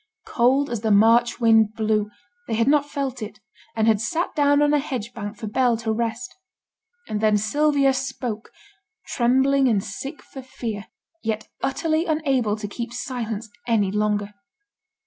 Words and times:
Cold 0.25 0.71
as 0.71 0.81
the 0.81 0.89
March 0.89 1.39
wind 1.39 1.75
blew, 1.75 2.09
they 2.47 2.55
had 2.55 2.67
not 2.67 2.89
felt 2.89 3.21
it, 3.21 3.39
and 3.75 3.85
had 3.87 4.01
sate 4.01 4.33
down 4.35 4.59
on 4.63 4.73
a 4.73 4.79
hedge 4.79 5.13
bank 5.13 5.37
for 5.37 5.45
Bell 5.45 5.77
to 5.77 5.91
rest. 5.91 6.35
And 7.07 7.21
then 7.21 7.37
Sylvia 7.37 7.93
spoke, 7.93 8.51
trembling 9.05 9.67
and 9.67 9.83
sick 9.83 10.23
for 10.23 10.41
fear, 10.41 10.87
yet 11.21 11.49
utterly 11.61 12.07
unable 12.07 12.55
to 12.55 12.67
keep 12.67 12.91
silence 12.91 13.47
any 13.67 13.91
longer. 13.91 14.33